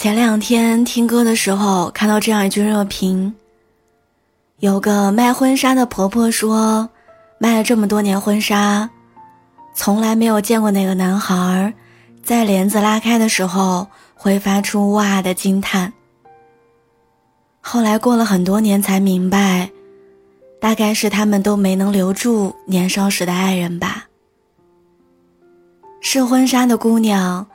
[0.00, 3.34] 前两天听歌的时候看到这样一句热评：
[4.60, 6.88] 有个卖婚纱的婆婆说，
[7.36, 8.88] 卖了这么多年婚纱，
[9.74, 11.74] 从来没有见过哪个男孩
[12.22, 15.92] 在帘子拉开的时候会发出“哇”的惊叹。
[17.60, 19.68] 后来过了很多年才明白，
[20.58, 24.06] 大概是他们都没能留住年少时的爱人吧。
[26.00, 27.46] 试婚纱的姑娘。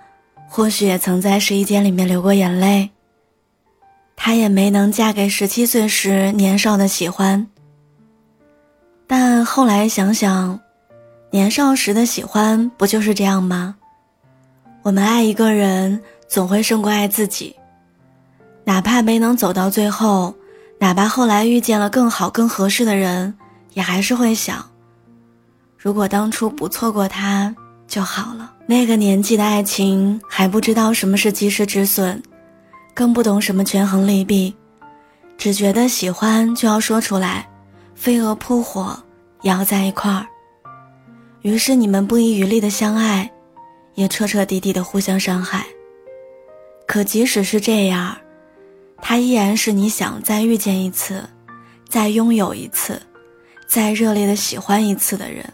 [0.47, 2.89] 或许也曾在试衣间里面流过眼泪。
[4.15, 7.47] 她也没能嫁给十七岁时年少的喜欢。
[9.07, 10.59] 但后来想想，
[11.29, 13.75] 年少时的喜欢不就是这样吗？
[14.81, 17.55] 我们爱一个人，总会胜过爱自己。
[18.63, 20.33] 哪怕没能走到最后，
[20.79, 23.31] 哪怕后来遇见了更好、更合适的人，
[23.73, 24.65] 也还是会想：
[25.77, 27.55] 如果当初不错过他
[27.87, 28.53] 就好了。
[28.67, 32.21] 那个年纪的爱情还不知道什么是及时止损，
[32.93, 34.55] 更不懂什么权衡利弊，
[35.37, 37.47] 只觉得喜欢就要说出来，
[37.93, 38.97] 飞蛾扑火
[39.41, 40.25] 也要在一块儿。
[41.41, 43.29] 于是你们不遗余力的相爱，
[43.93, 45.63] 也彻彻底底的互相伤害。
[46.87, 48.17] 可即使是这样，
[49.01, 51.23] 他依然是你想再遇见一次，
[51.87, 52.99] 再拥有一次，
[53.67, 55.45] 再热烈的喜欢一次的人。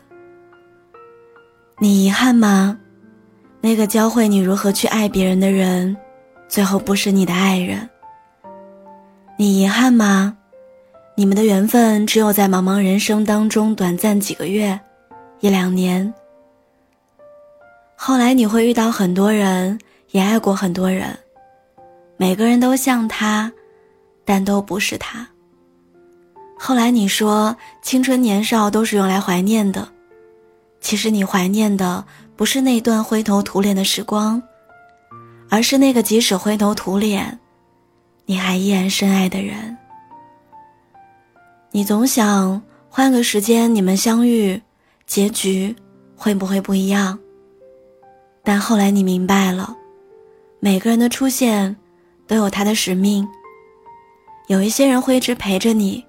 [1.84, 2.78] 你遗憾吗？
[3.60, 5.98] 那个教会你如何去爱别人的人，
[6.48, 7.90] 最后不是你的爱人。
[9.36, 10.38] 你遗憾吗？
[11.16, 14.80] 你们的缘分只有在茫茫人生当中短暂几个月，
[15.40, 16.14] 一两年。
[17.96, 19.80] 后来你会遇到很多人，
[20.12, 21.18] 也爱过很多人，
[22.16, 23.52] 每个人都像他，
[24.24, 25.28] 但都不是他。
[26.60, 29.88] 后来你说青春年少都是用来怀念的，
[30.82, 32.04] 其实你怀念的。
[32.34, 34.42] 不是那段灰头土脸的时光，
[35.48, 37.38] 而是那个即使灰头土脸，
[38.26, 39.78] 你还依然深爱的人。
[41.70, 42.60] 你总想
[42.90, 44.60] 换个时间你们相遇，
[45.06, 45.76] 结局
[46.16, 47.20] 会不会不一样？
[48.44, 49.76] 但后来你明白了，
[50.60, 51.76] 每个人的出现
[52.26, 53.28] 都有他的使命。
[54.48, 56.04] 有一些人会一直陪着你，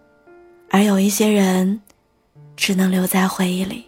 [0.71, 1.78] 而有一些人
[2.56, 3.84] 只能留在回忆里。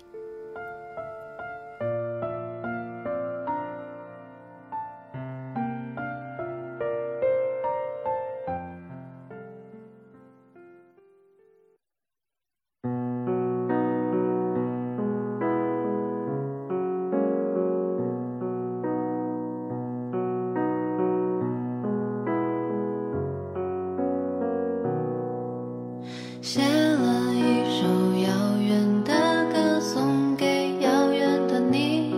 [26.44, 27.86] 写了一首
[28.20, 29.14] 遥远的
[29.50, 32.14] 歌送给遥远的你。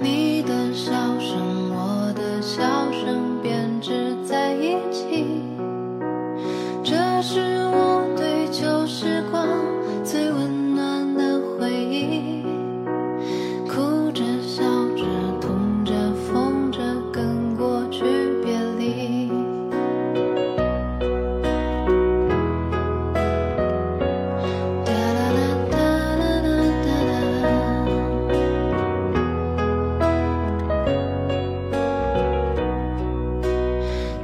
[0.00, 3.23] 你的笑声我的笑声。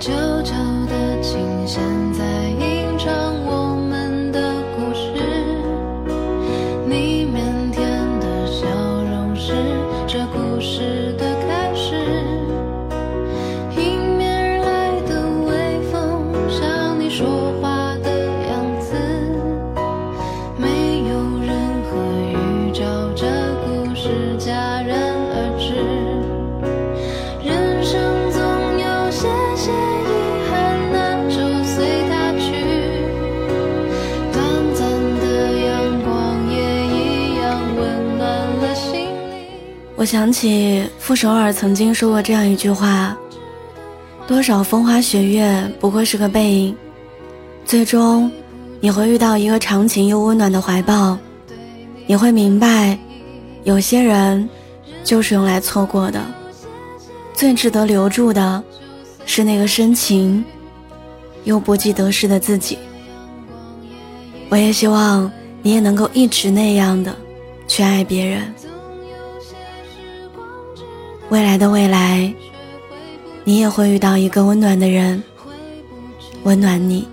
[0.01, 0.11] 旧
[0.43, 0.55] 旧
[0.87, 1.39] 的琴
[1.69, 1.83] 弦
[2.15, 2.30] 在
[40.01, 43.15] 我想起傅首尔曾经说过这样一句话
[44.27, 46.75] ：“多少风花雪月不过是个背影，
[47.67, 48.33] 最终
[48.81, 51.19] 你会遇到一个长情又温暖的怀抱。
[52.07, 52.99] 你会明白，
[53.65, 54.49] 有些人
[55.05, 56.19] 就是用来错过的，
[57.35, 58.65] 最值得留住的，
[59.27, 60.43] 是那个深情
[61.45, 62.79] 又不计得失的自己。
[64.49, 65.31] 我也希望
[65.61, 67.15] 你也能够一直那样的
[67.69, 68.43] 去爱别人。”
[71.31, 72.35] 未来的未来，
[73.45, 75.23] 你也会遇到一个温暖的人，
[76.43, 77.07] 温暖你。